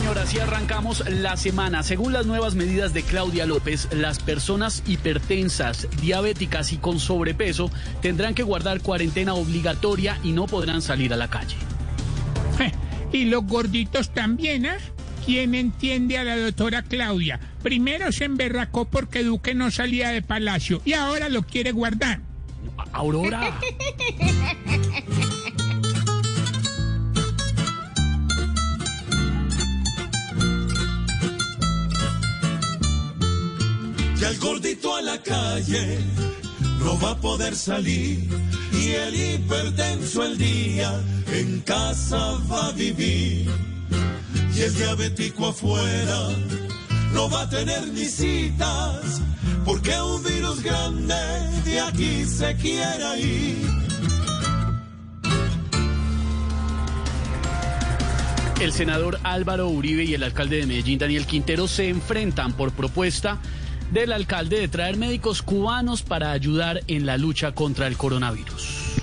[0.00, 1.82] señor, así arrancamos la semana.
[1.82, 8.34] Según las nuevas medidas de Claudia López, las personas hipertensas, diabéticas y con sobrepeso tendrán
[8.34, 11.56] que guardar cuarentena obligatoria y no podrán salir a la calle.
[13.12, 14.78] Y los gorditos también, ¿ah?
[15.26, 17.40] ¿Quién entiende a la doctora Claudia?
[17.62, 22.20] Primero se emberracó porque Duque no salía de palacio y ahora lo quiere guardar.
[22.92, 23.58] Aurora.
[34.30, 35.98] el gordito a la calle
[36.78, 38.28] no va a poder salir
[38.72, 41.00] y el hipertenso el día
[41.32, 43.50] en casa va a vivir
[44.54, 46.28] y el diabético afuera
[47.12, 49.20] no va a tener visitas
[49.64, 51.14] porque un virus grande
[51.64, 53.68] de aquí se quiera ir.
[58.60, 63.40] El senador Álvaro Uribe y el alcalde de Medellín, Daniel Quintero, se enfrentan por propuesta
[63.92, 68.96] del alcalde de traer médicos cubanos para ayudar en la lucha contra el coronavirus.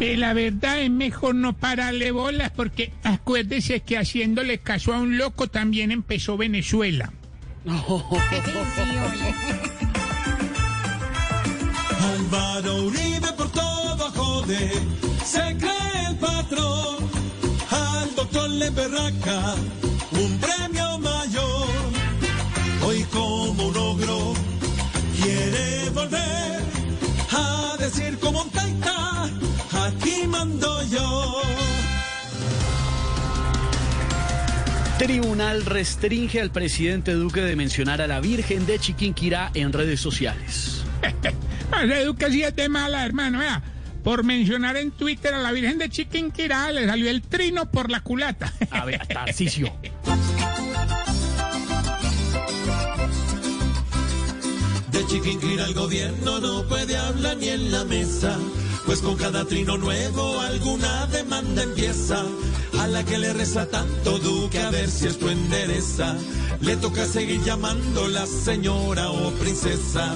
[0.00, 5.18] Eh, La verdad es mejor no pararle bolas porque acuérdese que haciéndole caso a un
[5.18, 7.12] loco también empezó Venezuela.
[12.00, 14.70] Álvaro Uribe por todo jode,
[15.24, 16.96] se cree el patrón.
[17.70, 19.54] Al doctor le berraca
[20.12, 20.67] un premio
[25.98, 26.62] volver
[27.32, 29.24] a decir como un taita,
[29.86, 31.42] aquí mando yo.
[34.98, 40.82] Tribunal restringe al presidente Duque de mencionar a la Virgen de Chiquinquirá en redes sociales.
[41.82, 43.38] Esa educación es de mala, hermano.
[43.38, 43.62] vea.
[44.02, 48.00] Por mencionar en Twitter a la Virgen de Chiquinquirá le salió el trino por la
[48.00, 48.52] culata.
[48.70, 49.72] A ver, Tarcisio.
[55.08, 58.36] Chiquinquirá el gobierno no puede hablar ni en la mesa,
[58.84, 62.22] pues con cada trino nuevo alguna demanda empieza.
[62.78, 66.14] A la que le reza tanto Duque a ver si esto endereza,
[66.60, 70.12] le toca seguir llamando la señora o princesa.